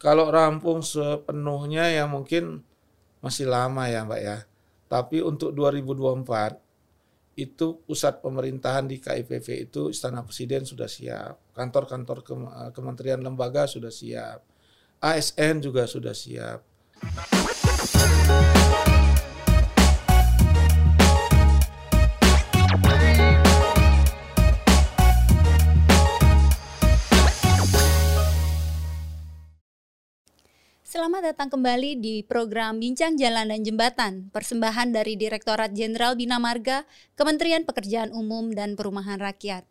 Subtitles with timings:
[0.00, 2.64] Kalau rampung sepenuhnya ya mungkin
[3.20, 4.48] masih lama ya Mbak ya.
[4.88, 6.56] Tapi untuk 2024
[7.36, 12.32] itu pusat pemerintahan di KIPV itu Istana Presiden sudah siap, kantor-kantor ke,
[12.72, 14.40] kementerian lembaga sudah siap,
[15.04, 16.64] ASN juga sudah siap.
[31.00, 36.84] Selamat datang kembali di program Bincang Jalan dan Jembatan, persembahan dari Direktorat Jenderal Bina Marga,
[37.16, 39.64] Kementerian Pekerjaan Umum dan Perumahan Rakyat.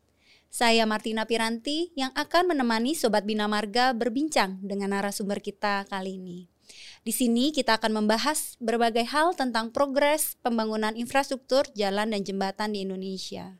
[0.49, 6.49] Saya Martina Piranti yang akan menemani Sobat Bina Marga berbincang dengan narasumber kita kali ini.
[7.05, 12.89] Di sini kita akan membahas berbagai hal tentang progres pembangunan infrastruktur jalan dan jembatan di
[12.89, 13.53] Indonesia.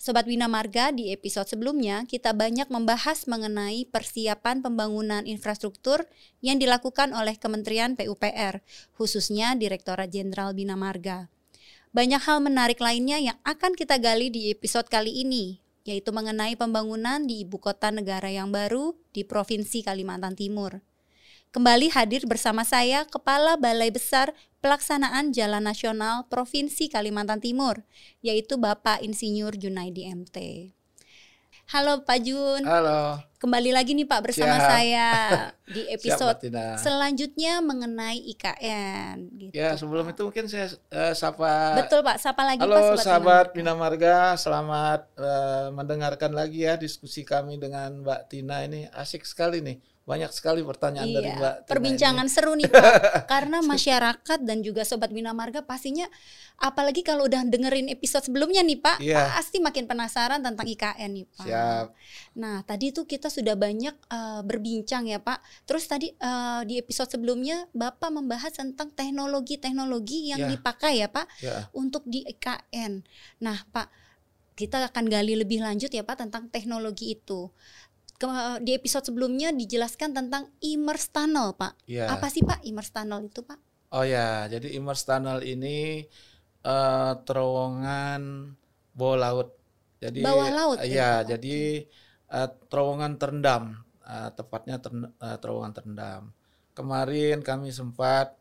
[0.00, 6.08] Sobat Wina Marga, di episode sebelumnya kita banyak membahas mengenai persiapan pembangunan infrastruktur
[6.40, 8.64] yang dilakukan oleh Kementerian PUPR,
[8.96, 11.28] khususnya Direktorat Jenderal Bina Marga.
[11.92, 17.20] Banyak hal menarik lainnya yang akan kita gali di episode kali ini, yaitu mengenai pembangunan
[17.20, 20.80] di ibu kota negara yang baru di Provinsi Kalimantan Timur.
[21.50, 24.30] Kembali hadir bersama saya Kepala Balai Besar
[24.62, 27.82] Pelaksanaan Jalan Nasional Provinsi Kalimantan Timur,
[28.22, 30.70] yaitu Bapak Insinyur Junaidi MT.
[31.74, 32.62] Halo Pak Jun.
[32.62, 33.18] Halo.
[33.42, 34.70] Kembali lagi nih Pak bersama Siap.
[34.70, 35.08] saya
[35.74, 39.16] di episode Siap, selanjutnya mengenai IKN.
[39.34, 40.14] Gitu, ya sebelum Pak.
[40.14, 41.82] itu mungkin saya uh, sapa.
[41.82, 47.26] Betul Pak, sapa lagi Halo Pak, sahabat Bina Marga, selamat uh, mendengarkan lagi ya diskusi
[47.26, 51.54] kami dengan Mbak Tina ini asik sekali nih banyak sekali pertanyaan iya, dari Mbak.
[51.62, 52.34] Tina Perbincangan ini.
[52.34, 52.94] seru nih Pak,
[53.32, 56.10] karena masyarakat dan juga sobat Bina Marga pastinya,
[56.58, 59.30] apalagi kalau udah dengerin episode sebelumnya nih Pak, iya.
[59.38, 61.46] pasti makin penasaran tentang IKN nih Pak.
[61.46, 61.86] Siap.
[62.42, 65.38] Nah tadi tuh kita sudah banyak uh, berbincang ya Pak.
[65.70, 70.50] Terus tadi uh, di episode sebelumnya Bapak membahas tentang teknologi-teknologi yang ya.
[70.50, 71.70] dipakai ya Pak ya.
[71.70, 73.06] untuk di IKN.
[73.46, 74.10] Nah Pak,
[74.60, 77.48] kita akan gali lebih lanjut ya Pak tentang teknologi itu
[78.60, 81.88] di episode sebelumnya dijelaskan tentang immerse tunnel, Pak.
[81.88, 82.12] Ya.
[82.12, 83.56] Apa sih Pak immerse tunnel itu, Pak?
[83.90, 86.04] Oh ya, jadi immerse tunnel ini
[86.62, 88.52] uh, terowongan
[88.92, 89.48] bawah laut.
[90.00, 90.78] Jadi bawah laut.
[90.78, 91.36] Uh, ya, okay.
[91.36, 91.58] jadi
[92.32, 96.22] uh, terowongan terendam, uh, tepatnya ter, uh, terowongan terendam.
[96.76, 98.36] Kemarin kami sempat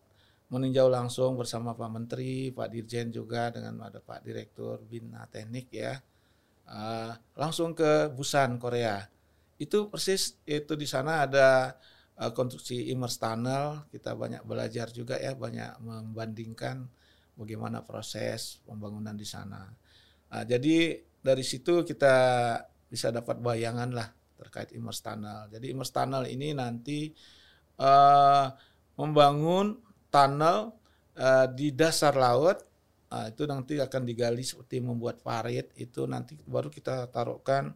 [0.49, 5.97] meninjau langsung bersama Pak Menteri, Pak Dirjen juga dengan ada Pak Direktur Bina Teknik ya,
[6.69, 9.01] uh, langsung ke Busan Korea
[9.59, 11.75] itu persis itu di sana ada
[12.15, 13.83] uh, konstruksi immerse tunnel.
[13.91, 16.87] Kita banyak belajar juga ya banyak membandingkan
[17.35, 19.67] bagaimana proses pembangunan di sana.
[20.31, 22.15] Uh, jadi dari situ kita
[22.87, 24.07] bisa dapat bayangan lah
[24.39, 25.51] terkait immerse tunnel.
[25.51, 27.11] Jadi immerse tunnel ini nanti
[27.83, 28.47] uh,
[28.95, 29.75] membangun
[30.07, 30.79] tunnel
[31.19, 32.63] uh, di dasar laut.
[33.09, 35.73] Uh, itu nanti akan digali seperti membuat parit.
[35.75, 37.73] Itu nanti baru kita taruhkan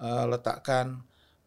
[0.00, 1.02] uh, letakkan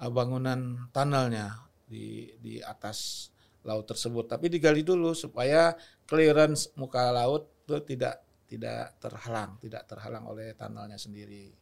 [0.09, 3.29] bangunan tunnelnya di di atas
[3.61, 4.25] laut tersebut.
[4.25, 5.75] Tapi digali dulu supaya
[6.09, 11.53] clearance muka laut itu tidak tidak terhalang, tidak terhalang oleh tunnelnya sendiri.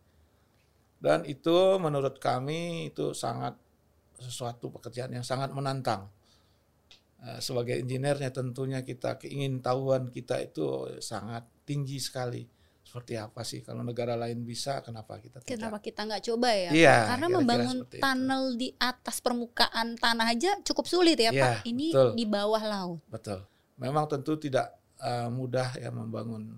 [0.99, 3.55] Dan itu menurut kami itu sangat
[4.19, 6.11] sesuatu pekerjaan yang sangat menantang.
[7.19, 12.47] Uh, sebagai insinyurnya tentunya kita keingin tahuan kita itu sangat tinggi sekali
[12.89, 13.61] seperti apa sih?
[13.61, 15.53] Kalau negara lain bisa kenapa kita tidak?
[15.53, 16.71] Kenapa kita nggak coba ya?
[16.73, 18.57] Iya, karena kira -kira membangun tunnel itu.
[18.57, 21.69] di atas permukaan tanah aja cukup sulit ya, ya pak.
[21.69, 22.09] Ini betul.
[22.17, 22.99] di bawah laut.
[23.05, 23.45] Betul.
[23.77, 26.57] Memang tentu tidak uh, mudah ya membangun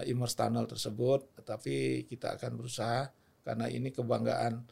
[0.00, 3.12] uh, immerse tunnel tersebut tetapi kita akan berusaha
[3.44, 4.64] karena ini kebanggaan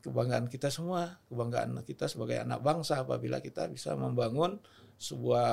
[0.00, 4.56] kebanggaan kita semua kebanggaan kita sebagai anak bangsa apabila kita bisa membangun
[4.98, 5.50] sebuah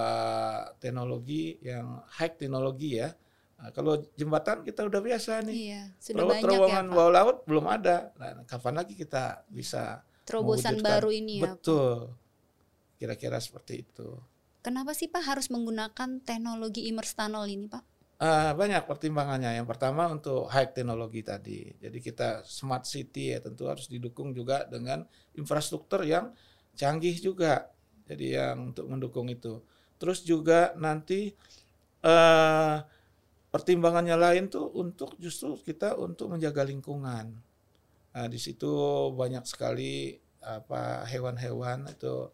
[0.82, 3.14] teknologi yang high teknologi ya
[3.56, 5.56] Nah, kalau jembatan kita udah biasa nih.
[5.56, 8.12] Iya, sudah banyak terowongan ya, bawah laut belum ada.
[8.20, 11.56] Nah, kapan lagi kita bisa terobosan baru ini ya?
[11.56, 12.12] Betul.
[13.00, 14.20] Kira-kira seperti itu.
[14.60, 17.84] Kenapa sih Pak harus menggunakan teknologi immerse tunnel ini, Pak?
[18.16, 19.60] Uh, banyak pertimbangannya.
[19.60, 21.70] Yang pertama untuk high teknologi tadi.
[21.80, 25.04] Jadi kita smart city ya tentu harus didukung juga dengan
[25.36, 26.32] infrastruktur yang
[26.76, 27.72] canggih juga.
[28.08, 29.60] Jadi yang untuk mendukung itu.
[30.00, 31.36] Terus juga nanti
[32.04, 32.80] uh,
[33.56, 37.32] pertimbangannya lain tuh untuk justru kita untuk menjaga lingkungan.
[38.12, 38.68] Nah, di situ
[39.16, 40.12] banyak sekali
[40.44, 42.28] apa hewan-hewan itu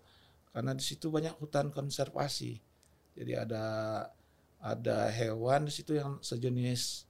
[0.49, 2.57] karena di situ banyak hutan konservasi.
[3.13, 3.65] Jadi ada
[4.57, 7.05] ada hewan di situ yang sejenis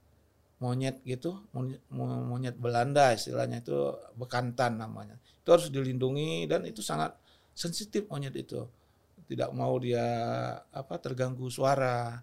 [0.59, 1.47] monyet gitu,
[1.95, 5.15] monyet, Belanda istilahnya itu bekantan namanya.
[5.39, 7.15] Itu harus dilindungi dan itu sangat
[7.55, 8.67] sensitif monyet itu
[9.31, 10.03] tidak mau dia
[10.67, 12.19] apa terganggu suara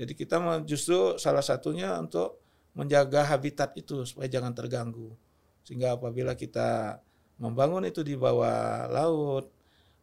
[0.00, 2.40] jadi kita justru salah satunya untuk
[2.72, 5.12] menjaga habitat itu supaya jangan terganggu
[5.60, 6.96] sehingga apabila kita
[7.36, 9.52] membangun itu di bawah laut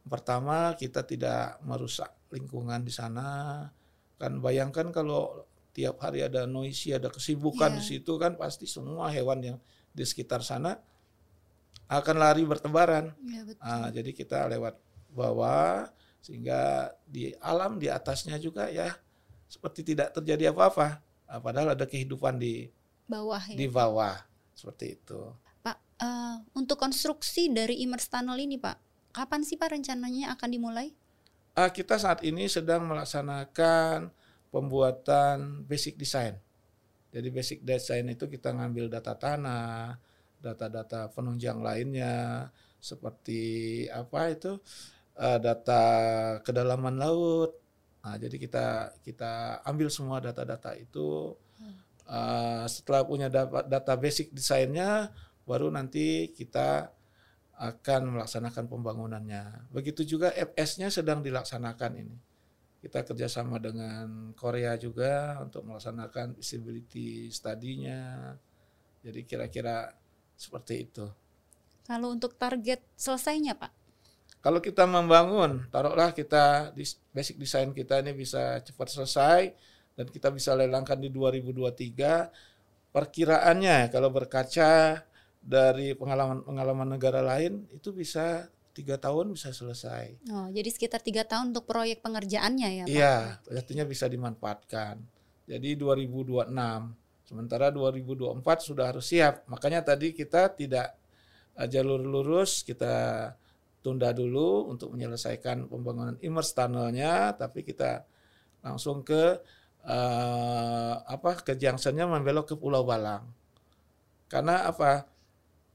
[0.05, 3.65] pertama kita tidak merusak lingkungan di sana
[4.21, 7.77] kan bayangkan kalau tiap hari ada noisy ada kesibukan yeah.
[7.81, 9.57] di situ kan pasti semua hewan yang
[9.93, 10.77] di sekitar sana
[11.89, 13.65] akan lari bertebaran yeah, betul.
[13.65, 14.75] Nah, jadi kita lewat
[15.13, 15.89] bawah
[16.21, 18.93] sehingga di alam di atasnya juga ya
[19.47, 22.67] seperti tidak terjadi apa-apa nah, padahal ada kehidupan di
[23.07, 23.55] bawah ya?
[23.55, 24.15] di bawah
[24.53, 25.19] seperti itu
[25.63, 28.77] Pak uh, untuk konstruksi dari immerse tunnel ini Pak
[29.15, 30.91] kapan sih Pak rencananya akan dimulai
[31.55, 34.11] uh, kita saat ini sedang melaksanakan
[34.51, 36.35] pembuatan basic design
[37.09, 39.97] jadi basic design itu kita ngambil data tanah
[40.37, 42.47] data-data penunjang lainnya
[42.77, 44.61] seperti apa itu
[45.17, 45.83] uh, data
[46.45, 47.57] kedalaman laut.
[48.07, 51.35] Nah, jadi kita kita ambil semua data-data itu.
[52.07, 55.11] Uh, setelah punya data, data basic desainnya,
[55.43, 56.87] baru nanti kita
[57.59, 59.67] akan melaksanakan pembangunannya.
[59.75, 62.15] Begitu juga FS-nya sedang dilaksanakan ini.
[62.79, 68.31] Kita kerjasama dengan Korea juga untuk melaksanakan visibility study-nya.
[69.03, 69.91] Jadi kira-kira
[70.39, 71.11] seperti itu.
[71.83, 73.86] Kalau untuk target selesainya Pak?
[74.41, 79.41] Kalau kita membangun, taruhlah kita di basic design kita ini bisa cepat selesai
[79.97, 82.93] dan kita bisa lelangkan di 2023.
[82.93, 85.03] Perkiraannya kalau berkaca
[85.41, 88.47] dari pengalaman-pengalaman negara lain itu bisa
[88.77, 90.29] tiga tahun bisa selesai.
[90.29, 92.93] Oh, jadi sekitar tiga tahun untuk proyek pengerjaannya ya Pak?
[92.93, 93.15] Iya,
[93.57, 95.01] artinya bisa dimanfaatkan.
[95.49, 96.53] Jadi 2026.
[97.27, 99.43] Sementara 2024 sudah harus siap.
[99.51, 100.95] Makanya tadi kita tidak
[101.57, 103.33] uh, jalur lurus, kita
[103.81, 108.03] tunda dulu untuk menyelesaikan pembangunan immerse tunnelnya, tapi kita
[108.65, 109.39] langsung ke
[109.87, 113.31] uh, apa ke junctionnya membelok ke Pulau Balang.
[114.27, 115.07] Karena apa?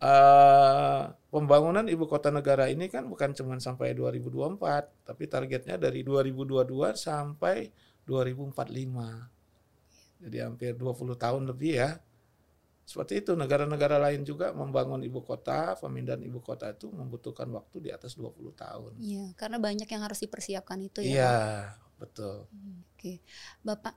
[0.02, 6.98] Uh, pembangunan ibu kota negara ini kan bukan cuma sampai 2024, tapi targetnya dari 2022
[6.98, 7.70] sampai
[8.02, 10.26] 2045.
[10.26, 12.02] Jadi hampir 20 tahun lebih ya
[12.82, 17.90] seperti itu negara-negara lain juga membangun ibu kota, pemindahan ibu kota itu membutuhkan waktu di
[17.94, 18.92] atas 20 tahun.
[18.98, 21.10] Iya, karena banyak yang harus dipersiapkan itu ya.
[21.14, 21.38] Iya,
[21.96, 22.50] betul.
[22.50, 23.22] Hmm, oke.
[23.62, 23.94] Bapak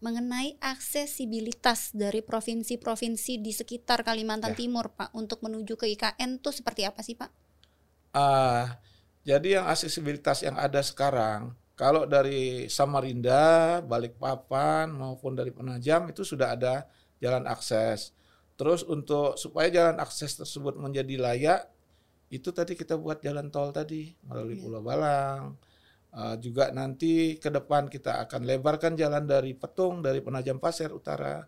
[0.00, 4.58] mengenai aksesibilitas dari provinsi-provinsi di sekitar Kalimantan ya.
[4.64, 7.28] Timur, Pak, untuk menuju ke IKN itu seperti apa sih, Pak?
[8.16, 8.64] Uh,
[9.22, 16.56] jadi yang aksesibilitas yang ada sekarang, kalau dari Samarinda, Balikpapan maupun dari Penajam itu sudah
[16.56, 16.88] ada
[17.20, 18.16] jalan akses.
[18.60, 21.64] Terus untuk supaya jalan akses tersebut menjadi layak,
[22.28, 24.62] itu tadi kita buat jalan tol tadi melalui yeah.
[24.68, 25.56] Pulau Balang.
[26.10, 31.40] Uh, juga nanti ke depan kita akan lebarkan jalan dari Petung dari Penajam Pasir Utara.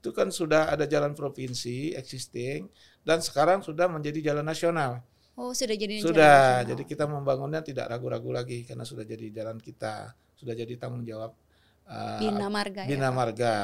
[0.00, 2.72] Itu kan sudah ada jalan provinsi existing
[3.04, 5.04] dan sekarang sudah menjadi jalan nasional.
[5.36, 6.64] Oh, sudah jadi Sudah.
[6.64, 11.04] Jalan jadi kita membangunnya tidak ragu-ragu lagi karena sudah jadi jalan kita, sudah jadi tanggung
[11.04, 11.36] jawab
[11.84, 12.88] uh, Bina Marga.
[12.88, 13.56] Bina ya, Marga.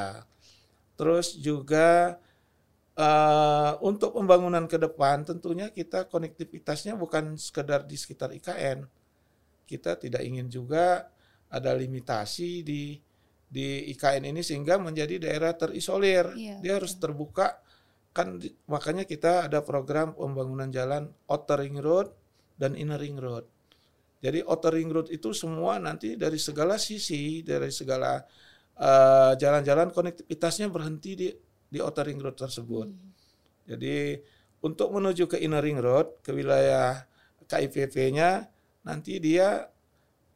[0.98, 2.20] Terus juga
[2.98, 8.84] uh, untuk pembangunan ke depan tentunya kita konektivitasnya bukan sekedar di sekitar IKN.
[9.64, 11.08] Kita tidak ingin juga
[11.52, 12.96] ada limitasi di
[13.52, 16.32] di IKN ini sehingga menjadi daerah terisolir.
[16.32, 17.60] Iya, Dia harus terbuka
[18.12, 18.36] kan
[18.68, 22.12] makanya kita ada program pembangunan jalan outer ring road
[22.60, 23.48] dan inner ring road.
[24.20, 28.20] Jadi outer ring road itu semua nanti dari segala sisi, dari segala
[28.76, 31.28] eh, jalan-jalan uh, jalan -jalan konektivitasnya berhenti di
[31.72, 32.92] di outer ring road tersebut.
[32.92, 33.10] Hmm.
[33.64, 34.20] Jadi
[34.60, 37.08] untuk menuju ke inner ring road ke wilayah
[37.48, 38.52] KIPP-nya
[38.84, 39.72] nanti dia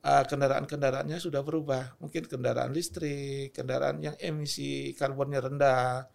[0.01, 2.01] uh, kendaraan-kendaraannya sudah berubah.
[2.01, 6.09] Mungkin kendaraan listrik, kendaraan yang emisi karbonnya rendah.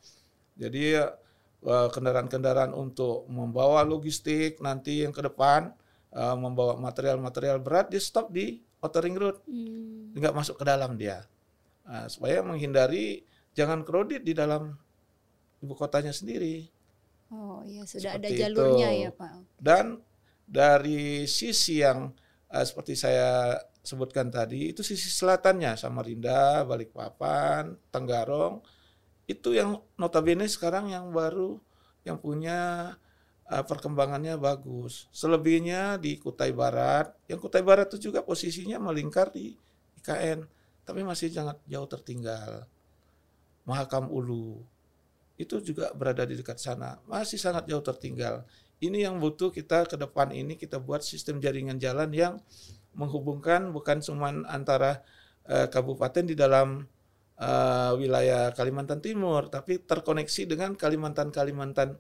[0.57, 5.69] Jadi uh, kendaraan-kendaraan untuk membawa logistik nanti yang ke depan
[6.15, 9.37] uh, membawa material-material berat dia stop di outer ring road.
[9.45, 10.17] Hmm.
[10.17, 11.23] Enggak masuk ke dalam dia.
[11.85, 14.79] Uh, supaya menghindari jangan kredit di dalam
[15.61, 16.67] ibu kotanya sendiri.
[17.31, 19.03] Oh iya sudah seperti ada jalurnya itu.
[19.07, 19.31] ya Pak.
[19.55, 19.85] Dan
[20.43, 22.11] dari sisi yang
[22.51, 28.61] uh, seperti saya sebutkan tadi itu sisi selatannya Samarinda, Balikpapan, Tenggarong
[29.25, 31.55] itu yang notabene sekarang yang baru
[32.03, 32.93] yang punya
[33.47, 35.07] uh, perkembangannya bagus.
[35.15, 39.55] Selebihnya di Kutai Barat, yang Kutai Barat itu juga posisinya melingkar di
[40.01, 40.43] IKN,
[40.83, 42.65] tapi masih sangat jauh tertinggal.
[43.63, 44.65] Mahakam Ulu,
[45.41, 48.45] itu juga berada di dekat sana, masih sangat jauh tertinggal.
[48.81, 52.33] ini yang butuh kita ke depan ini kita buat sistem jaringan jalan yang
[52.97, 55.05] menghubungkan bukan cuma antara
[55.45, 56.89] uh, kabupaten di dalam
[57.37, 61.95] uh, wilayah Kalimantan Timur, tapi terkoneksi dengan Kalimantan-Kalimantan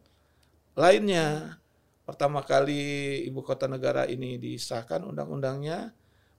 [0.75, 1.57] lainnya.
[2.01, 5.93] Pertama kali ibu kota negara ini disahkan undang-undangnya,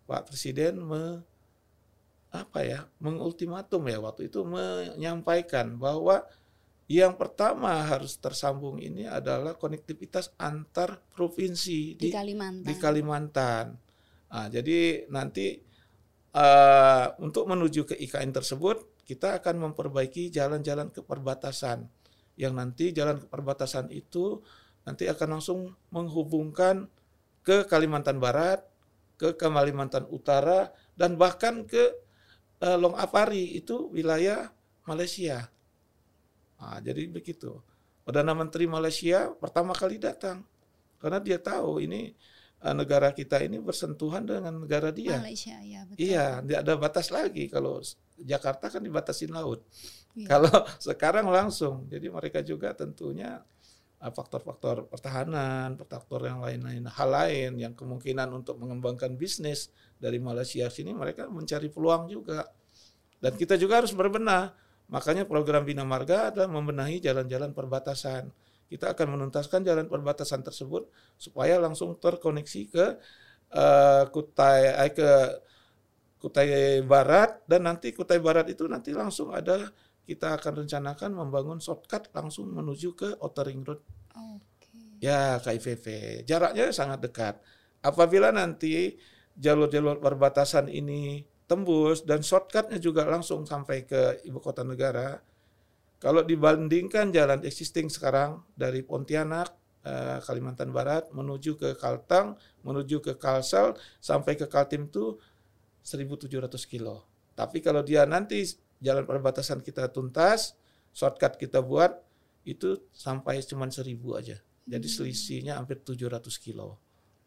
[0.04, 1.22] Pak Presiden me,
[2.34, 6.26] apa ya mengultimatum ya waktu itu menyampaikan bahwa
[6.90, 12.66] yang pertama harus tersambung ini adalah konektivitas antar provinsi di, di Kalimantan.
[12.66, 13.66] Di Kalimantan.
[14.32, 15.60] Nah, jadi nanti
[16.34, 21.86] uh, untuk menuju ke IKN tersebut kita akan memperbaiki jalan-jalan ke perbatasan
[22.38, 24.40] yang nanti jalan ke perbatasan itu
[24.88, 26.88] nanti akan langsung menghubungkan
[27.42, 28.62] ke Kalimantan Barat,
[29.18, 31.92] ke Kalimantan Utara dan bahkan ke
[32.62, 34.50] uh, Long Apari itu wilayah
[34.86, 35.50] Malaysia.
[36.62, 37.58] Nah, jadi begitu.
[38.06, 40.46] Perdana Menteri Malaysia pertama kali datang
[41.02, 42.14] karena dia tahu ini
[42.62, 45.18] uh, negara kita ini bersentuhan dengan negara dia.
[45.18, 45.98] Malaysia, ya betul.
[45.98, 47.50] Iya, tidak ada batas lagi.
[47.50, 47.82] Kalau
[48.22, 49.66] Jakarta kan dibatasin laut.
[50.14, 50.38] Iya.
[50.38, 50.54] Kalau
[50.86, 53.42] sekarang langsung, jadi mereka juga tentunya
[54.02, 60.66] Eh, faktor-faktor pertahanan, faktor yang lain-lain, hal lain yang kemungkinan untuk mengembangkan bisnis dari Malaysia
[60.66, 62.50] sini mereka mencari peluang juga.
[63.22, 64.58] Dan kita juga harus berbenah.
[64.92, 68.28] Makanya program Bina Marga adalah membenahi jalan-jalan perbatasan.
[68.68, 72.86] Kita akan menuntaskan jalan perbatasan tersebut supaya langsung terkoneksi ke
[73.56, 75.10] uh, Kutai eh, ke
[76.20, 79.72] Kutai Barat dan nanti Kutai Barat itu nanti langsung ada
[80.04, 83.80] kita akan rencanakan membangun shortcut langsung menuju ke Outer Ring Road.
[84.12, 85.00] Okay.
[85.00, 85.86] Ya, KIVV.
[86.28, 87.34] Jaraknya sangat dekat.
[87.80, 88.98] Apabila nanti
[89.34, 95.20] jalur-jalur perbatasan ini tembus dan shortcutnya juga langsung sampai ke ibu kota negara,
[96.00, 99.52] kalau dibandingkan jalan existing sekarang dari Pontianak,
[99.84, 105.20] eh, Kalimantan Barat menuju ke Kaltang, menuju ke Kalsel sampai ke Kaltim itu
[105.84, 107.04] 1.700 kilo.
[107.36, 108.48] Tapi kalau dia nanti
[108.80, 110.56] jalan perbatasan kita tuntas,
[110.96, 112.00] shortcut kita buat
[112.48, 114.40] itu sampai cuma seribu aja.
[114.66, 114.94] Jadi hmm.
[114.96, 116.82] selisihnya hampir 700 kilo.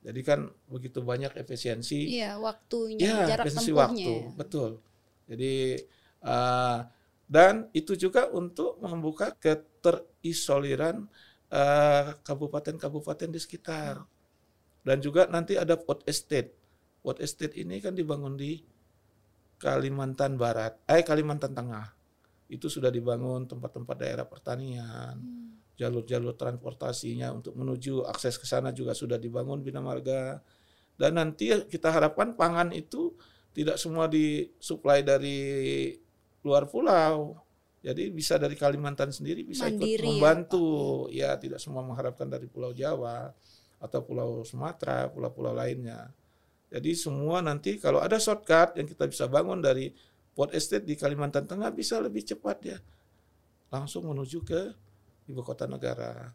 [0.06, 2.22] Jadi kan begitu banyak efisiensi.
[2.22, 4.78] Iya, waktunya, ya, jarak efisiensi waktu, betul.
[5.26, 5.82] Jadi
[6.22, 6.86] uh,
[7.26, 11.10] dan itu juga untuk membuka keterisoliran
[11.50, 14.06] kabupaten eh, kabupaten-kabupaten di sekitar.
[14.86, 16.54] Dan juga nanti ada port estate.
[17.02, 18.62] Port estate ini kan dibangun di
[19.58, 21.98] Kalimantan Barat, eh Kalimantan Tengah.
[22.46, 25.55] Itu sudah dibangun tempat-tempat daerah pertanian, hmm.
[25.76, 30.40] Jalur-jalur transportasinya untuk menuju akses ke sana juga sudah dibangun Bina Marga.
[30.96, 33.12] Dan nanti kita harapkan pangan itu
[33.52, 35.92] tidak semua disuplai dari
[36.44, 37.40] luar pulau.
[37.86, 40.70] Jadi bisa dari Kalimantan sendiri bisa Mandiri, ikut ya, membantu.
[41.14, 43.30] Ya, ya, tidak semua mengharapkan dari Pulau Jawa
[43.78, 46.10] atau Pulau Sumatera, pulau-pulau lainnya.
[46.74, 49.94] Jadi semua nanti kalau ada shortcut yang kita bisa bangun dari
[50.34, 52.78] Port Estate di Kalimantan Tengah bisa lebih cepat ya.
[53.70, 54.74] Langsung menuju ke
[55.30, 56.34] ibu kota negara.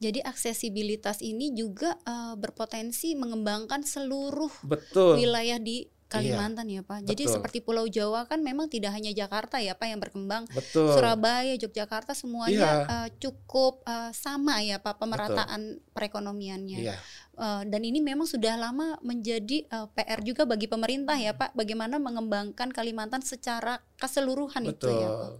[0.00, 5.20] Jadi aksesibilitas ini juga uh, berpotensi mengembangkan seluruh Betul.
[5.20, 7.06] wilayah di Kalimantan iya, ya Pak.
[7.06, 7.34] Jadi betul.
[7.38, 10.42] seperti Pulau Jawa kan memang tidak hanya Jakarta ya Pak yang berkembang.
[10.50, 10.90] Betul.
[10.90, 12.90] Surabaya, Yogyakarta semuanya iya.
[12.90, 15.94] uh, cukup uh, sama ya Pak pemerataan betul.
[15.94, 16.78] perekonomiannya.
[16.82, 16.96] Iya.
[17.38, 21.54] Uh, dan ini memang sudah lama menjadi uh, PR juga bagi pemerintah ya Pak.
[21.54, 24.90] Bagaimana mengembangkan Kalimantan secara keseluruhan betul.
[24.90, 25.30] itu ya Pak.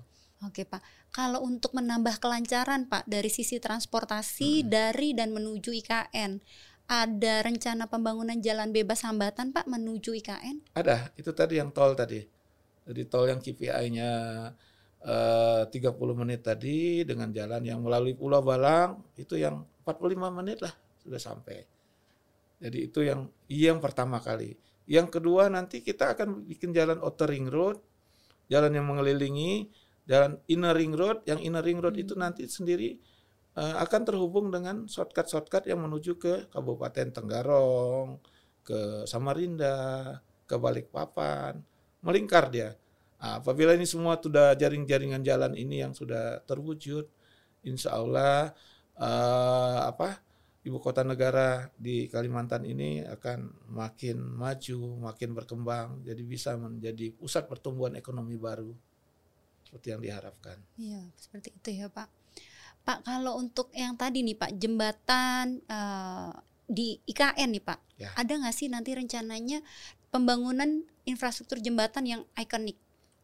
[0.47, 0.81] Oke Pak.
[1.11, 4.69] Kalau untuk menambah kelancaran Pak dari sisi transportasi hmm.
[4.71, 6.38] dari dan menuju IKN
[6.90, 10.75] ada rencana pembangunan jalan bebas hambatan Pak menuju IKN?
[10.75, 12.23] Ada, itu tadi yang tol tadi.
[12.87, 14.11] Jadi tol yang KPI-nya
[15.07, 15.71] eh, 30
[16.19, 21.62] menit tadi dengan jalan yang melalui Pulau Balang itu yang 45 menit lah sudah sampai.
[22.61, 24.59] Jadi itu yang yang pertama kali.
[24.90, 27.79] Yang kedua nanti kita akan bikin jalan outer ring road,
[28.50, 29.71] jalan yang mengelilingi,
[30.11, 31.23] jalan inner ring road.
[31.23, 32.02] Yang inner ring road hmm.
[32.02, 32.99] itu nanti sendiri
[33.55, 38.19] uh, akan terhubung dengan shortcut-shortcut yang menuju ke Kabupaten Tenggarong,
[38.67, 40.19] ke Samarinda,
[40.50, 41.62] ke Balikpapan,
[42.02, 42.75] melingkar dia.
[43.23, 47.07] Nah, apabila ini semua sudah jaring-jaringan jalan ini yang sudah terwujud,
[47.62, 48.50] insya Allah
[48.97, 50.25] uh, apa
[50.64, 54.81] ibu kota negara di Kalimantan ini akan makin maju,
[55.12, 58.73] makin berkembang, jadi bisa menjadi pusat pertumbuhan ekonomi baru
[59.71, 60.59] seperti yang diharapkan.
[60.75, 62.11] Iya, seperti itu ya Pak.
[62.83, 66.35] Pak kalau untuk yang tadi nih Pak jembatan uh,
[66.67, 68.11] di IKN nih Pak, ya.
[68.19, 69.62] ada nggak sih nanti rencananya
[70.11, 72.75] pembangunan infrastruktur jembatan yang ikonik?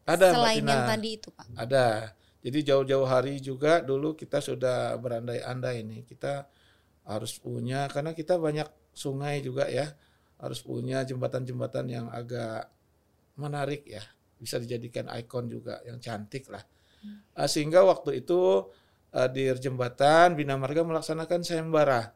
[0.07, 1.51] Ada selain yang tadi itu Pak.
[1.59, 2.15] Ada.
[2.39, 6.47] Jadi jauh-jauh hari juga dulu kita sudah berandai-andai ini kita
[7.03, 9.91] harus punya karena kita banyak sungai juga ya
[10.39, 12.71] harus punya jembatan-jembatan yang agak
[13.35, 13.99] menarik ya
[14.37, 16.63] bisa dijadikan ikon juga yang cantik lah.
[17.03, 17.21] Hmm.
[17.37, 18.65] uh, sehingga waktu itu
[19.13, 22.13] uh, di jembatan Bina Marga melaksanakan sayembara.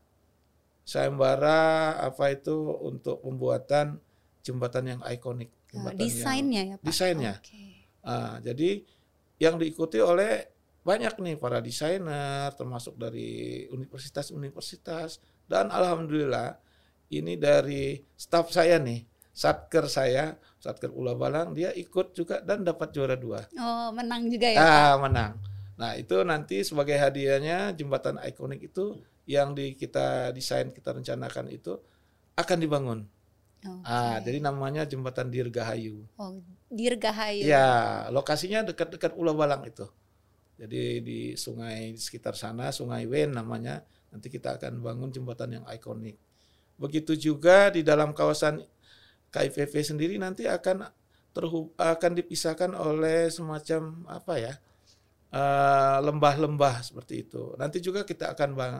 [0.82, 4.02] Sayembara apa itu untuk pembuatan
[4.42, 6.86] jembatan yang ikonik oh, desainnya ya Pak?
[6.90, 7.34] desainnya.
[7.38, 7.86] Okay.
[8.02, 8.82] uh, jadi
[9.38, 10.50] yang diikuti oleh
[10.82, 15.22] banyak nih para desainer termasuk dari universitas-universitas.
[15.46, 16.58] Dan alhamdulillah
[17.12, 22.92] ini dari staf saya nih, satker saya, satker Ula Balang, dia ikut juga dan dapat
[22.92, 23.48] juara dua.
[23.56, 24.60] Oh, menang juga ya?
[24.60, 25.08] Ah, Pak?
[25.08, 25.32] menang.
[25.80, 31.80] Nah itu nanti sebagai hadiahnya jembatan ikonik itu yang di kita desain kita rencanakan itu
[32.38, 33.00] akan dibangun.
[33.62, 33.86] Okay.
[33.86, 36.02] Ah, jadi namanya jembatan Dirgahayu.
[36.18, 37.46] Oh, Dirgahayu.
[37.46, 39.86] Ya, lokasinya dekat-dekat Ula Balang itu.
[40.58, 43.86] Jadi di sungai di sekitar sana, Sungai Wen namanya.
[44.10, 46.18] Nanti kita akan bangun jembatan yang ikonik.
[46.82, 48.66] Begitu juga di dalam kawasan
[49.32, 50.86] KIPV sendiri nanti akan
[51.32, 54.54] terhub, akan dipisahkan oleh semacam apa ya
[55.32, 57.56] eh, lembah-lembah uh, seperti itu.
[57.56, 58.76] Nanti juga kita akan bang,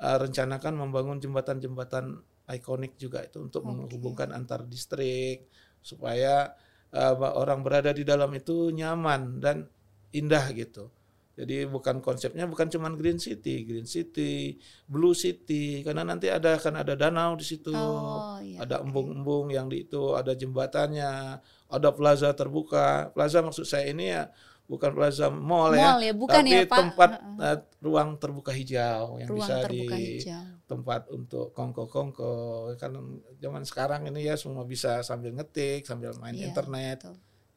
[0.00, 2.24] uh, rencanakan membangun jembatan-jembatan
[2.56, 3.72] ikonik juga itu untuk okay.
[3.72, 5.48] menghubungkan antar distrik
[5.84, 6.56] supaya
[6.96, 9.68] uh, orang berada di dalam itu nyaman dan
[10.16, 10.88] indah gitu.
[11.34, 14.54] Jadi bukan konsepnya bukan cuma green city, green city,
[14.86, 17.74] blue city karena nanti ada akan ada danau di situ.
[17.74, 23.10] Oh, iya, ada embung-embung yang di itu, ada jembatannya, ada plaza terbuka.
[23.10, 24.30] Plaza maksud saya ini ya
[24.64, 26.78] bukan plaza mall, ya, mall ya, ya bukan tapi ya, Pak.
[26.78, 30.42] tempat uh, ruang terbuka hijau yang ruang bisa di hijau.
[30.70, 32.34] tempat untuk kongko-kongko.
[32.78, 32.94] Kan
[33.42, 37.10] zaman sekarang ini ya semua bisa sambil ngetik, sambil main iya, internet.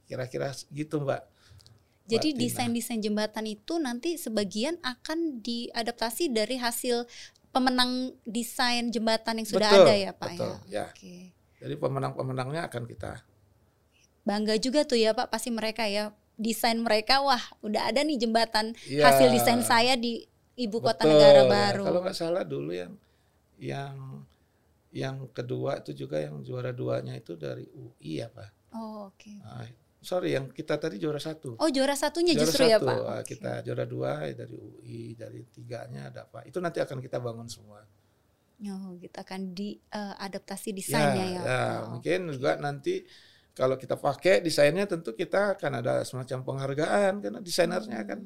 [0.10, 1.37] Kira-kira gitu, Mbak.
[2.08, 7.04] Jadi desain-desain jembatan itu nanti sebagian akan diadaptasi dari hasil
[7.52, 10.72] pemenang desain jembatan yang sudah betul, ada ya Pak betul, ya.
[10.72, 10.86] ya.
[10.88, 11.16] Oke.
[11.58, 13.12] Jadi pemenang-pemenangnya akan kita
[14.28, 18.76] bangga juga tuh ya Pak pasti mereka ya desain mereka wah udah ada nih jembatan
[18.84, 19.08] ya.
[19.08, 20.28] hasil desain saya di
[20.60, 21.84] ibu kota betul, negara baru.
[21.88, 22.94] Kalau nggak salah dulu yang
[23.58, 23.96] yang
[24.92, 28.76] yang kedua itu juga yang juara duanya itu dari UI ya Pak.
[28.76, 29.16] Oh oke.
[29.16, 29.40] Okay.
[29.40, 29.66] Nah,
[30.08, 31.60] sorry yang kita tadi juara satu.
[31.60, 32.88] Oh juara satunya juara justru ya, satu.
[32.88, 32.98] ya Pak.
[33.04, 33.26] Okay.
[33.36, 36.48] Kita juara dua dari UI dari tiganya ada Pak.
[36.48, 37.84] Itu nanti akan kita bangun semua.
[38.72, 41.36] Oh kita akan diadaptasi eh, uh, desainnya ya.
[41.36, 42.34] Ya, ya oh, mungkin okay.
[42.40, 42.96] juga nanti
[43.52, 48.08] kalau kita pakai desainnya tentu kita akan ada semacam penghargaan karena desainernya hmm.
[48.08, 48.20] kan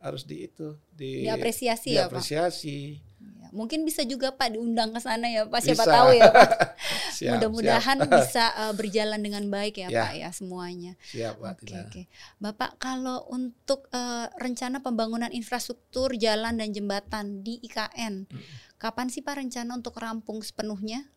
[0.00, 3.09] harus di itu di diapresiasi, diapresiasi ya Pak
[3.50, 5.92] mungkin bisa juga Pak diundang ke sana ya Pak siapa bisa.
[5.92, 6.50] tahu ya Pak.
[7.36, 10.92] Mudah-mudahan bisa uh, berjalan dengan baik ya, ya Pak ya semuanya.
[11.10, 11.52] Siap Pak.
[11.58, 12.04] Oke okay, Okay.
[12.38, 18.42] Bapak kalau untuk uh, rencana pembangunan infrastruktur jalan dan jembatan di IKN, hmm.
[18.78, 21.10] kapan sih Pak rencana untuk rampung sepenuhnya?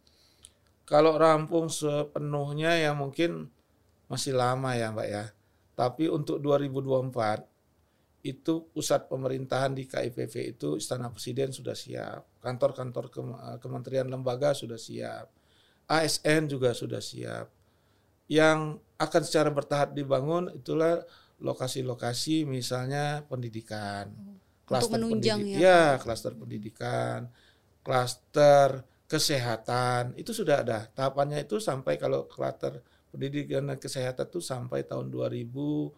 [0.83, 3.47] Kalau rampung sepenuhnya ya mungkin
[4.11, 5.23] masih lama ya Mbak ya.
[5.73, 7.52] Tapi untuk 2024
[8.23, 14.55] itu pusat pemerintahan di KIPV itu Istana Presiden sudah siap, kantor-kantor ke, eh, kementerian lembaga
[14.55, 15.27] sudah siap,
[15.91, 17.51] ASN juga sudah siap.
[18.31, 21.03] Yang akan secara bertahap dibangun itulah
[21.43, 24.07] lokasi-lokasi misalnya pendidikan,
[24.63, 27.27] klaster penunjang pendidik, ya, ya klaster pendidikan,
[27.83, 30.87] klaster kesehatan itu sudah ada.
[30.95, 32.79] Tahapannya itu sampai kalau klaster
[33.11, 35.91] pendidikan dan kesehatan itu sampai tahun 2030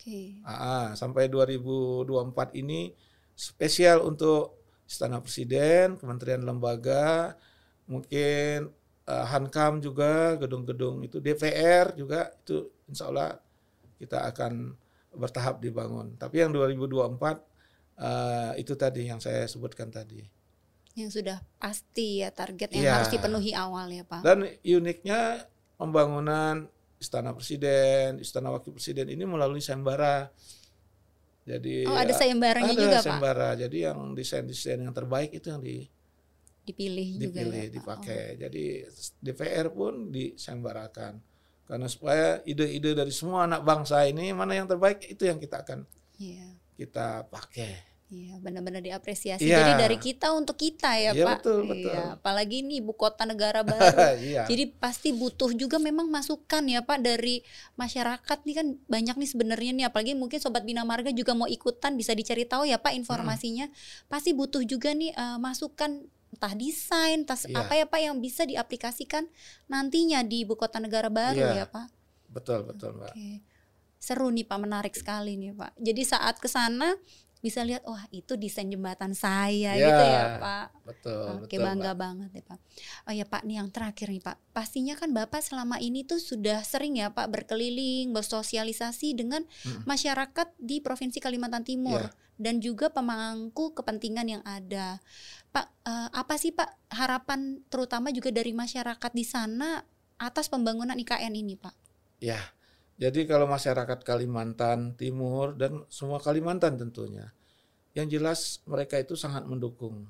[0.00, 0.40] Okay.
[0.48, 2.96] Ah, sampai 2024 ini
[3.36, 4.56] spesial untuk
[4.88, 7.36] Istana Presiden, Kementerian Lembaga,
[7.84, 8.72] mungkin
[9.04, 13.36] uh, Hankam juga, gedung-gedung itu DPR juga itu Insya Allah
[14.00, 14.72] kita akan
[15.12, 16.16] bertahap dibangun.
[16.16, 17.36] Tapi yang 2024 uh,
[18.00, 20.24] eh, itu tadi yang saya sebutkan tadi.
[20.96, 22.92] Yang sudah pasti ya target yang ya.
[22.98, 24.24] harus dipenuhi awal ya Pak.
[24.24, 25.44] Dan uniknya
[25.76, 26.66] pembangunan
[27.00, 30.28] Istana Presiden, Istana Wakil Presiden ini melalui sayembara.
[31.48, 33.56] Jadi Oh, ada sayembaranya ada juga, sayembara.
[33.56, 33.58] Pak.
[33.66, 35.88] Jadi yang desain-desain yang terbaik itu yang di
[36.68, 38.22] dipilih, dipilih juga ya, dipakai.
[38.22, 38.38] Oh.
[38.46, 38.64] Jadi
[39.18, 41.18] DPR pun disembarakan.
[41.64, 45.88] Karena supaya ide-ide dari semua anak bangsa ini mana yang terbaik itu yang kita akan
[46.20, 46.52] yeah.
[46.76, 47.89] kita pakai.
[48.10, 49.46] Iya, benar-benar diapresiasi.
[49.46, 49.62] Ya.
[49.62, 51.46] Jadi dari kita untuk kita ya, ya Pak.
[51.46, 51.94] Betul, betul.
[51.94, 54.18] Iya, apalagi ini ibu kota negara baru.
[54.18, 54.50] ya.
[54.50, 57.46] Jadi pasti butuh juga memang masukan ya Pak dari
[57.78, 61.94] masyarakat nih kan banyak nih sebenarnya nih apalagi mungkin sobat Bina Marga juga mau ikutan
[61.94, 63.70] bisa dicari tahu ya Pak informasinya.
[63.70, 64.10] Hmm.
[64.10, 66.02] Pasti butuh juga nih uh, masukan
[66.34, 67.62] entah desain, entah ya.
[67.62, 69.30] apa ya Pak yang bisa diaplikasikan
[69.70, 71.86] nantinya di ibu kota negara baru ya, ya Pak.
[72.26, 73.14] Betul, betul, Mbak.
[74.02, 75.78] Seru nih Pak, menarik sekali nih Pak.
[75.78, 76.94] Jadi saat ke sana
[77.40, 80.66] bisa lihat wah itu desain jembatan saya Ya, gitu ya Pak.
[80.84, 81.98] Betul, Oke betul, bangga Mbak.
[81.98, 82.58] banget ya Pak.
[83.02, 84.36] Oh ya Pak nih yang terakhir nih Pak.
[84.50, 89.84] Pastinya kan Bapak selama ini tuh sudah sering ya Pak berkeliling bersosialisasi dengan Mm.
[89.84, 92.12] masyarakat di Provinsi Kalimantan Timur Ya.
[92.36, 95.00] dan juga pemangku kepentingan yang ada.
[95.48, 99.80] Pak eh, apa sih Pak harapan terutama juga dari masyarakat di sana
[100.16, 101.72] atas pembangunan IKN ini Pak?
[102.20, 102.36] Ya,
[103.00, 107.32] jadi kalau masyarakat Kalimantan Timur dan semua Kalimantan tentunya,
[107.96, 110.04] yang jelas mereka itu sangat mendukung,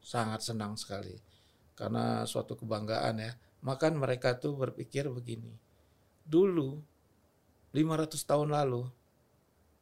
[0.00, 1.20] sangat senang sekali,
[1.76, 3.36] karena suatu kebanggaan ya.
[3.60, 5.52] Maka mereka tuh berpikir begini,
[6.24, 6.80] dulu
[7.76, 8.88] 500 tahun lalu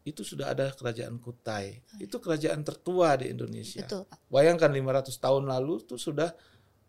[0.03, 3.87] itu sudah ada kerajaan Kutai, itu kerajaan tertua di Indonesia.
[3.87, 4.18] Betul Pak.
[4.35, 6.35] Bayangkan 500 tahun lalu itu sudah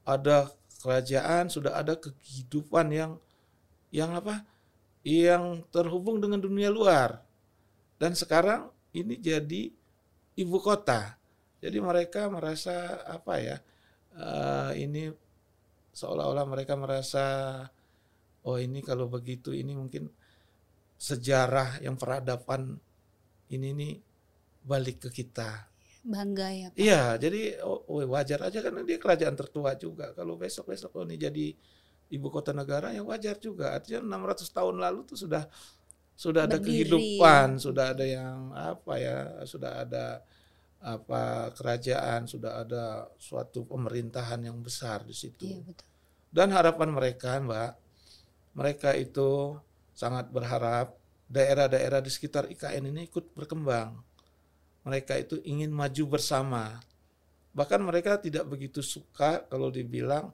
[0.01, 0.49] ada
[0.82, 3.21] kerajaan, sudah ada kehidupan yang
[3.93, 4.41] yang apa?
[5.03, 7.23] Yang terhubung dengan dunia luar.
[7.99, 9.71] Dan sekarang ini jadi
[10.39, 11.15] ibu kota.
[11.59, 13.59] Jadi mereka merasa apa ya?
[14.19, 15.09] eh, ini
[15.93, 17.25] seolah-olah mereka merasa
[18.45, 20.07] oh ini kalau begitu ini mungkin
[20.99, 22.79] sejarah yang peradaban
[23.49, 23.93] ini nih
[24.63, 25.67] balik ke kita.
[25.99, 26.79] Bangga ya Pak.
[26.79, 30.15] Iya, jadi oh, oh, wajar aja kan dia kerajaan tertua juga.
[30.15, 31.45] Kalau besok-besok oh, ini jadi
[32.09, 33.77] ibu kota negara ya wajar juga.
[33.77, 35.45] Artinya 600 tahun lalu tuh sudah
[36.19, 40.19] sudah ada kehidupan, sudah ada yang apa ya, sudah ada
[40.83, 45.47] apa kerajaan, sudah ada suatu pemerintahan yang besar di situ.
[45.47, 45.87] Iya betul.
[46.29, 47.71] Dan harapan mereka, Mbak,
[48.53, 49.57] mereka itu
[49.95, 50.93] sangat berharap
[51.29, 53.97] daerah-daerah di sekitar IKN ini ikut berkembang.
[54.83, 56.79] Mereka itu ingin maju bersama.
[57.53, 60.31] Bahkan mereka tidak begitu suka kalau dibilang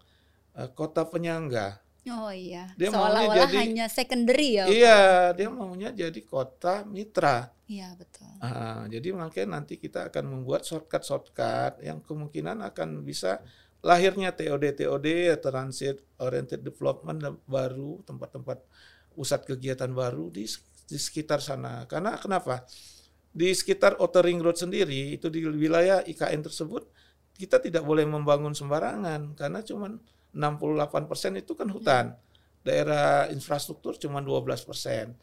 [0.55, 1.79] eh, kota penyangga.
[2.05, 2.69] Oh iya.
[2.77, 4.65] Dia maunya Seolah-olah jadi- hanya secondary ya.
[4.69, 4.99] Iya,
[5.33, 7.49] dia maunya jadi kota mitra.
[7.65, 8.29] Iya betul.
[8.45, 13.41] Ah, jadi makanya nanti kita akan membuat shortcut-shortcut yang kemungkinan akan bisa
[13.81, 18.61] lahirnya TOD-TOD, Transit Oriented Development baru, tempat-tempat
[19.17, 20.45] pusat kegiatan baru di,
[20.85, 21.89] di sekitar sana.
[21.89, 22.69] Karena kenapa?
[23.33, 26.85] Di sekitar Outer Ring Road sendiri, itu di wilayah IKN tersebut,
[27.33, 29.97] kita tidak boleh membangun sembarangan karena cuman
[30.35, 32.05] 68% itu kan hutan.
[32.61, 35.15] Daerah infrastruktur cuma 12%.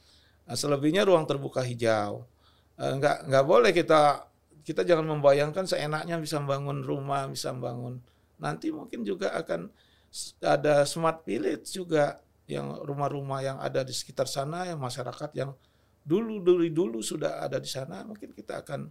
[0.48, 2.24] Nah, selebihnya ruang terbuka hijau.
[2.80, 4.26] Eh, nggak nggak boleh kita
[4.62, 8.00] kita jangan membayangkan seenaknya bisa membangun rumah, bisa membangun.
[8.40, 9.68] Nanti mungkin juga akan
[10.42, 12.20] ada smart village juga
[12.50, 15.56] yang rumah-rumah yang ada di sekitar sana yang masyarakat yang
[16.02, 18.90] dulu dari dulu sudah ada di sana mungkin kita akan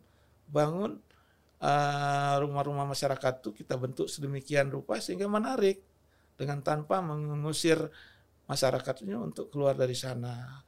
[0.49, 0.97] bangun
[1.61, 5.83] eh, rumah-rumah masyarakat tuh kita bentuk sedemikian rupa sehingga menarik
[6.41, 7.77] dengan tanpa mengusir
[8.49, 10.65] masyarakatnya untuk keluar dari sana.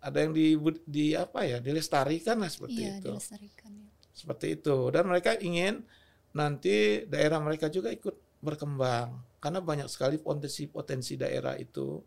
[0.00, 0.56] Ada yang di,
[0.88, 3.88] di apa ya dilestarikan lah seperti Iya itu dilestarikan ya.
[4.12, 5.80] seperti itu dan mereka ingin
[6.36, 8.12] nanti daerah mereka juga ikut
[8.44, 12.04] berkembang karena banyak sekali potensi-potensi daerah itu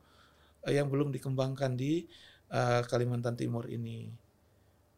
[0.65, 2.05] eh, yang belum dikembangkan di
[2.53, 4.09] eh, Kalimantan Timur ini.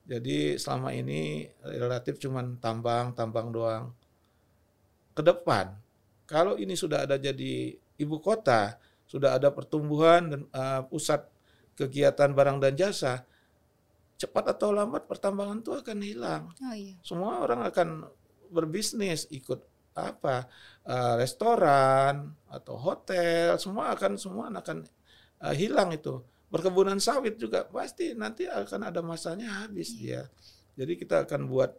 [0.10, 3.94] Jadi selama ini relatif cuman tambang, tambang doang.
[5.14, 5.72] Ke depan
[6.28, 11.28] kalau ini sudah ada jadi ibu kota, sudah ada pertumbuhan dan eh, pusat
[11.76, 13.24] kegiatan barang dan jasa,
[14.20, 16.44] cepat atau lambat pertambangan itu akan hilang.
[16.60, 17.00] Oh iya.
[17.00, 18.04] semua orang akan
[18.52, 19.64] berbisnis ikut
[19.96, 20.48] apa
[20.84, 24.84] eh, restoran atau hotel semua akan semua akan
[25.48, 26.20] eh, hilang itu.
[26.50, 30.26] Perkebunan sawit juga pasti nanti akan ada masanya habis dia.
[30.76, 31.72] Jadi kita akan buat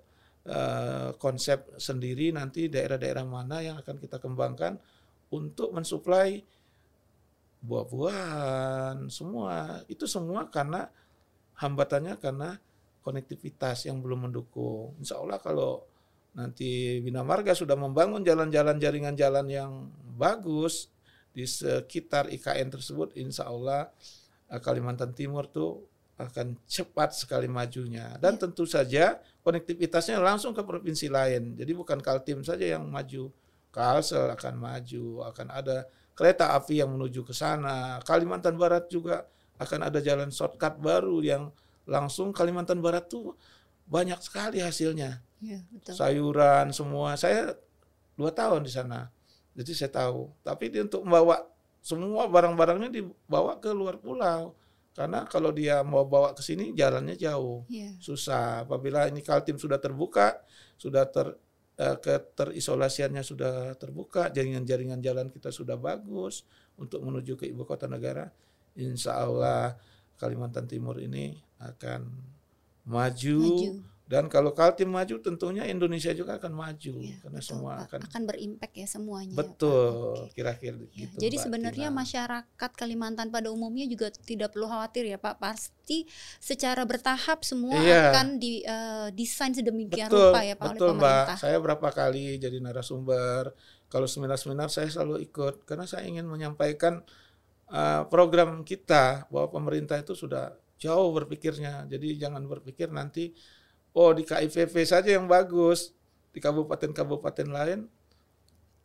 [0.49, 4.81] eh, konsep sendiri nanti daerah-daerah mana yang akan kita kembangkan
[5.31, 6.43] untuk mensuplai
[7.61, 10.89] buah-buahan semua itu semua karena
[11.61, 12.57] hambatannya karena
[13.05, 14.97] konektivitas yang belum mendukung.
[15.01, 15.85] Insya Allah kalau
[16.33, 19.73] nanti Bina Marga sudah membangun jalan-jalan jaringan jalan yang
[20.17, 20.89] bagus
[21.31, 23.91] di sekitar IKN tersebut, Insya Allah
[24.51, 25.85] eh, Kalimantan Timur tuh
[26.21, 28.17] akan cepat sekali majunya.
[28.21, 31.57] Dan tentu saja konektivitasnya langsung ke provinsi lain.
[31.57, 33.33] Jadi bukan Kaltim saja yang maju,
[33.71, 35.87] Kalsel akan maju, akan ada
[36.19, 38.03] kereta api yang menuju ke sana.
[38.03, 39.25] Kalimantan Barat juga
[39.57, 41.49] akan ada jalan shortcut baru yang
[41.87, 43.39] langsung Kalimantan Barat tuh
[43.87, 45.23] banyak sekali hasilnya.
[45.41, 45.95] Iya betul.
[45.97, 47.17] Sayuran semua.
[47.17, 47.57] Saya
[48.15, 49.09] dua tahun di sana.
[49.57, 50.31] Jadi saya tahu.
[50.45, 51.43] Tapi dia untuk membawa
[51.81, 54.55] semua barang-barangnya dibawa ke luar pulau.
[54.93, 57.65] Karena kalau dia mau bawa ke sini jalannya jauh.
[57.73, 57.97] Iya.
[57.99, 58.69] Susah.
[58.69, 60.37] Apabila ini Kaltim sudah terbuka,
[60.77, 61.35] sudah ter
[61.81, 66.45] keterisolasiannya sudah terbuka, jaringan-jaringan jalan kita sudah bagus
[66.77, 68.29] untuk menuju ke ibu kota negara.
[68.77, 69.81] Insya Allah
[70.21, 72.05] Kalimantan Timur ini akan
[72.85, 73.90] maju, Maju.
[74.11, 77.87] Dan kalau Kaltim maju tentunya Indonesia juga akan maju Ya, karena betul, semua Pak.
[77.87, 79.31] akan akan berimpact ya semuanya.
[79.31, 79.47] ya, Pak.
[79.55, 81.15] betul kira-kira Ya, gitu.
[81.15, 81.99] jadi Mbak sebenarnya Tina.
[82.03, 85.39] masyarakat Kalimantan pada umumnya juga tidak perlu khawatir ya Pak.
[85.39, 86.11] Pasti
[86.43, 88.11] secara bertahap semua Iya.
[88.11, 90.99] akan di eh, desain sedemikian betul, rupa ya Pak oleh betul Mbak.
[90.99, 91.37] pemerintah.
[91.39, 93.55] Saya berapa kali jadi narasumber.
[93.87, 97.03] Kalau seminar-seminar saya selalu ikut karena saya ingin menyampaikan
[97.71, 101.87] uh, program kita bahwa pemerintah itu sudah jauh berpikirnya.
[101.87, 103.35] Jadi jangan berpikir nanti
[103.97, 105.95] oh di KIVV saja yang bagus,
[106.31, 107.81] di kabupaten-kabupaten lain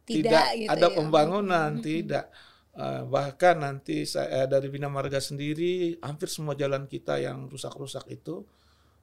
[0.05, 0.95] tidak, gitu ada ya.
[0.95, 2.29] pembangunan, tidak.
[2.75, 8.43] Uh, bahkan nanti saya dari Bina Marga sendiri hampir semua jalan kita yang rusak-rusak itu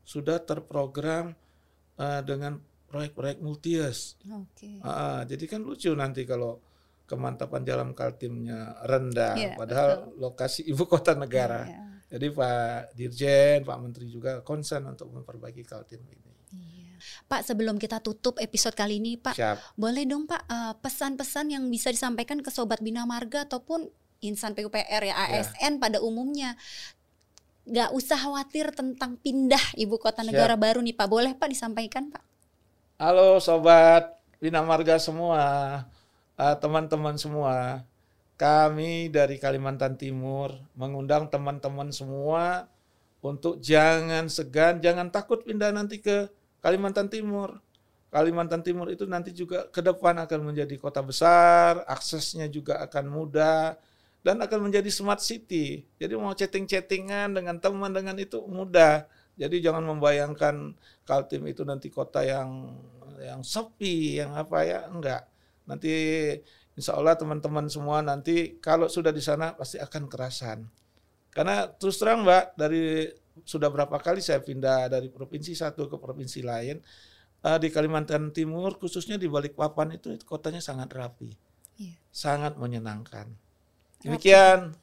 [0.04, 1.32] sudah terprogram
[1.96, 2.60] uh, dengan
[2.92, 4.20] proyek-proyek multius.
[4.28, 4.76] Oke.
[4.84, 6.60] Ah, jadi kan lucu nanti kalau
[7.08, 11.64] kemantapan jalan Kaltimnya rendah, Iya, padahal lokasi ibu kota negara.
[11.64, 11.80] Iya,
[12.12, 16.32] Jadi Pak Dirjen, Pak Menteri juga concern untuk memperbaiki Kaltim ini.
[16.52, 16.92] iya.
[17.24, 19.80] Pak sebelum kita tutup episode kali ini Pak, Siap.
[19.80, 23.88] boleh dong Pak eh, pesan-pesan yang bisa disampaikan ke sobat Bina Marga ataupun
[24.20, 26.54] insan PUPR ya ASN pada umumnya.
[27.64, 30.28] Gak usah khawatir tentang pindah ibu kota Siap.
[30.28, 31.08] negara baru nih Pak.
[31.08, 32.22] Boleh Pak disampaikan Pak?
[33.00, 35.40] Halo sobat Bina Marga semua,
[36.36, 37.86] ah, teman-teman semua.
[38.42, 42.66] Kami dari Kalimantan Timur mengundang teman-teman semua
[43.22, 46.26] untuk jangan segan, jangan takut pindah nanti ke
[46.58, 47.62] Kalimantan Timur.
[48.10, 53.78] Kalimantan Timur itu nanti juga ke depan akan menjadi kota besar, aksesnya juga akan mudah
[54.26, 55.86] dan akan menjadi smart city.
[56.02, 59.06] Jadi mau chatting-chattingan dengan teman dengan itu mudah.
[59.38, 60.74] Jadi jangan membayangkan
[61.06, 62.74] Kaltim itu nanti kota yang
[63.22, 65.30] yang sepi, yang apa ya, enggak.
[65.62, 65.94] Nanti
[66.74, 70.64] insya Allah teman-teman semua nanti kalau sudah di sana pasti akan kerasan.
[71.32, 73.08] Karena terus terang Mbak, dari
[73.48, 76.76] sudah berapa kali saya pindah dari provinsi satu ke provinsi lain,
[77.40, 81.32] eh, di Kalimantan Timur khususnya di Balikpapan itu kotanya sangat rapi,
[81.80, 81.96] Iya.
[82.12, 83.32] sangat menyenangkan.
[84.04, 84.76] Demikian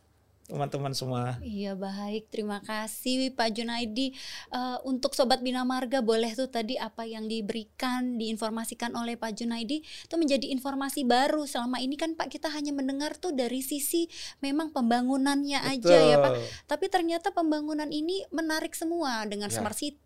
[0.50, 1.38] teman-teman semua.
[1.46, 4.18] Iya baik, terima kasih Pak Junaidi.
[4.50, 9.86] Eh, untuk Sobat Bina Marga boleh tuh tadi apa yang diberikan, diinformasikan oleh Pak Junaidi
[9.86, 11.46] itu menjadi informasi baru.
[11.46, 14.10] Selama ini kan Pak kita hanya mendengar tuh dari sisi
[14.42, 16.32] memang pembangunannya aja ya Pak.
[16.34, 16.46] Betul.
[16.66, 19.62] Tapi ternyata pembangunan ini menarik semua dengan Ya.
[19.62, 19.98] smart city,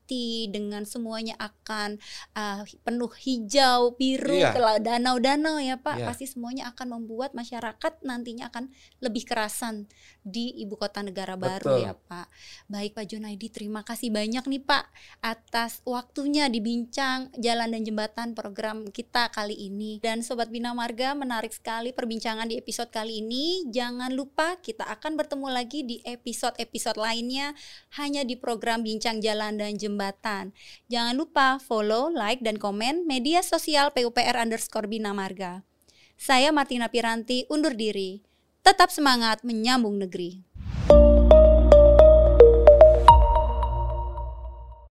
[0.52, 1.98] dengan semuanya akan
[2.36, 4.82] uh, penuh hijau, biru, Iya.
[4.82, 5.96] danau-danau ya Pak.
[6.02, 6.06] Iya.
[6.12, 9.88] Pasti semuanya akan membuat masyarakat nantinya akan lebih kerasan
[10.24, 11.86] di ibu kota negara baru Betul.
[11.88, 12.28] ya Pak.
[12.68, 14.86] Baik Pak Junaidi, terima kasih banyak nih Pak
[15.24, 20.00] atas waktunya dibincang jalan dan jembatan program kita kali ini.
[20.04, 23.68] Dan Sobat Bina Marga menarik sekali perbincangan di episode kali ini.
[23.72, 27.54] Jangan lupa kita akan bertemu lagi di episode-episode lainnya
[28.00, 30.58] hanya di program Bincang Jalan dan Jembatan.
[30.90, 35.62] Jangan lupa follow, like, dan komen media sosial PUPR underscore Bina Marga.
[36.18, 38.26] Saya Martina Piranti undur diri.
[38.66, 40.42] Tetap semangat menyambung negeri.